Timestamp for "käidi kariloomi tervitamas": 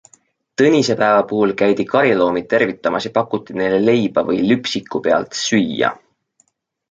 1.59-3.05